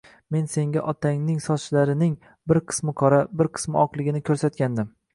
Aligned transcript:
men 0.35 0.47
senga 0.53 0.81
otangning 0.93 1.37
sochlarining 1.49 2.17
bir 2.53 2.61
qismi 2.73 2.97
qora, 3.05 3.23
bir 3.43 3.55
qismi 3.59 3.83
oqligini 3.87 4.27
ko'rsatgandim. 4.33 4.95